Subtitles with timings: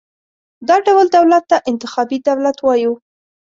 [0.67, 2.93] دا ډول دولت ته انتخابي دولت وایو.